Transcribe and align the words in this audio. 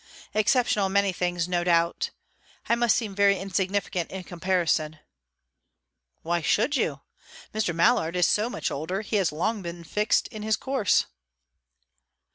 "Exceptional 0.33 0.87
in 0.87 0.93
many 0.93 1.11
things, 1.13 1.47
no 1.47 1.63
doubt. 1.63 2.09
I 2.67 2.73
must 2.73 2.97
seem 2.97 3.13
very 3.13 3.37
insignificant 3.37 4.09
in 4.09 4.23
comparison." 4.23 4.97
"Why 6.23 6.41
should 6.41 6.75
you? 6.75 7.01
Mr. 7.53 7.71
Mallard 7.75 8.15
is 8.15 8.25
so 8.25 8.49
much 8.49 8.71
older; 8.71 9.01
he 9.01 9.17
has 9.17 9.31
long 9.31 9.61
been 9.61 9.83
fixed 9.83 10.27
in 10.29 10.41
his 10.41 10.55
course." 10.57 11.05